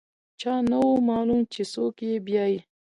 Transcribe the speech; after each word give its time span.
چا 0.39 0.53
نه 0.69 0.77
و 0.87 0.91
معلوم 1.09 1.41
چې 1.53 1.61
څوک 1.73 1.95
یې 2.07 2.13
بیايي. 2.25 2.59